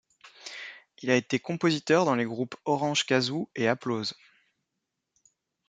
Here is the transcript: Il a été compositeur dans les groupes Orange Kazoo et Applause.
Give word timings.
Il 1.03 1.11
a 1.11 1.15
été 1.15 1.37
compositeur 1.37 2.05
dans 2.05 2.15
les 2.15 2.25
groupes 2.25 2.55
Orange 2.65 3.05
Kazoo 3.05 3.51
et 3.55 3.67
Applause. 3.67 4.15